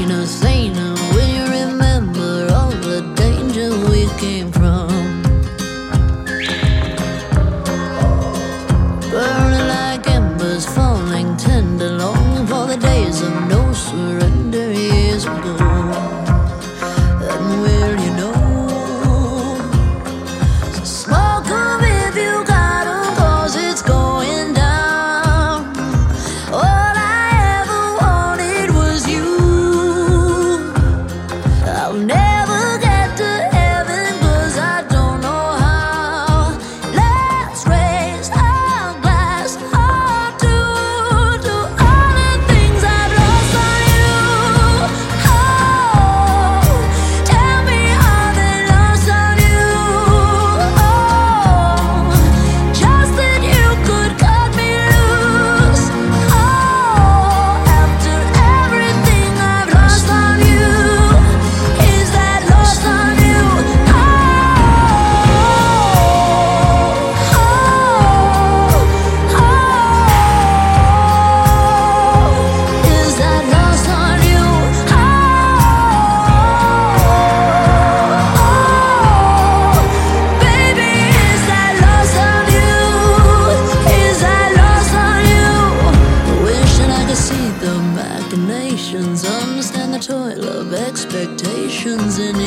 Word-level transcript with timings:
Zena, 0.00 0.24
Zena. 0.24 0.99